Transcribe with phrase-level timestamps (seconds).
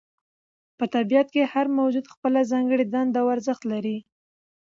[0.77, 3.97] په طبیعت کې هر موجود خپله ځانګړې دنده او ارزښت لري.